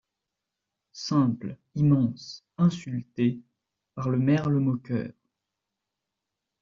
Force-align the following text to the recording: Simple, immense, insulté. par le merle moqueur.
Simple, 0.93 1.57
immense, 1.75 2.41
insulté. 2.57 3.39
par 3.93 4.09
le 4.09 4.17
merle 4.17 4.57
moqueur. 4.57 5.11